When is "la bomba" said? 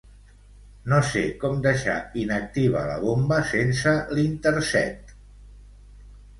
2.93-3.39